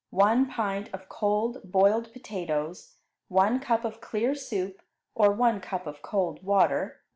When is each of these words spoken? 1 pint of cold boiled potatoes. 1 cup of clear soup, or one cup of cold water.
1 0.09 0.47
pint 0.49 0.89
of 0.95 1.07
cold 1.09 1.59
boiled 1.63 2.11
potatoes. 2.11 2.95
1 3.27 3.59
cup 3.59 3.85
of 3.85 4.01
clear 4.01 4.33
soup, 4.33 4.81
or 5.13 5.31
one 5.31 5.59
cup 5.61 5.85
of 5.85 6.01
cold 6.01 6.41
water. 6.41 7.01